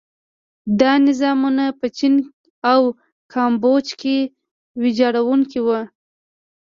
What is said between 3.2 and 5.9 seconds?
کامبوج کې ویجاړوونکي وو.